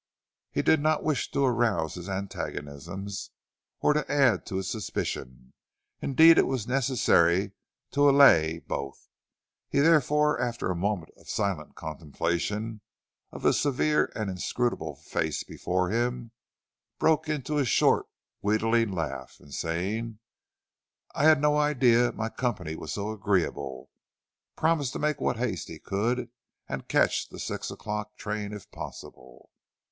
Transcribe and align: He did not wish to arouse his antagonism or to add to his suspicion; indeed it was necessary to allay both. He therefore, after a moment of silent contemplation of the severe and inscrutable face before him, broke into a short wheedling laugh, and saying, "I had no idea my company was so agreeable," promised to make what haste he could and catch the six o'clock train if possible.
He 0.49 0.63
did 0.63 0.79
not 0.79 1.03
wish 1.03 1.29
to 1.29 1.45
arouse 1.45 1.93
his 1.93 2.09
antagonism 2.09 3.07
or 3.81 3.93
to 3.93 4.11
add 4.11 4.47
to 4.47 4.55
his 4.55 4.67
suspicion; 4.67 5.53
indeed 6.01 6.39
it 6.39 6.47
was 6.47 6.65
necessary 6.67 7.51
to 7.91 8.09
allay 8.09 8.57
both. 8.65 9.09
He 9.69 9.77
therefore, 9.79 10.41
after 10.41 10.71
a 10.71 10.75
moment 10.75 11.11
of 11.17 11.29
silent 11.29 11.75
contemplation 11.75 12.81
of 13.31 13.43
the 13.43 13.53
severe 13.53 14.11
and 14.15 14.27
inscrutable 14.31 14.95
face 14.95 15.43
before 15.43 15.89
him, 15.89 16.31
broke 16.97 17.29
into 17.29 17.59
a 17.59 17.63
short 17.63 18.07
wheedling 18.41 18.91
laugh, 18.91 19.39
and 19.39 19.53
saying, 19.53 20.17
"I 21.13 21.25
had 21.25 21.39
no 21.39 21.57
idea 21.59 22.11
my 22.11 22.29
company 22.29 22.75
was 22.75 22.91
so 22.93 23.11
agreeable," 23.11 23.91
promised 24.55 24.93
to 24.93 24.97
make 24.97 25.21
what 25.21 25.37
haste 25.37 25.67
he 25.67 25.77
could 25.77 26.31
and 26.67 26.87
catch 26.87 27.29
the 27.29 27.37
six 27.37 27.69
o'clock 27.69 28.17
train 28.17 28.51
if 28.51 28.71
possible. 28.71 29.51